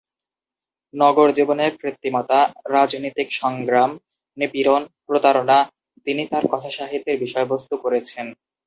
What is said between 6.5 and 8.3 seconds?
কথাসাহিত্যের বিষয়বস্ত্ত করেছেন।